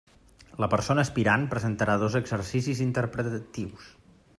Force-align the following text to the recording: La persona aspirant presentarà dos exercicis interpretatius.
La 0.63 0.69
persona 0.71 1.03
aspirant 1.07 1.45
presentarà 1.53 1.99
dos 2.05 2.19
exercicis 2.23 2.83
interpretatius. 2.91 3.97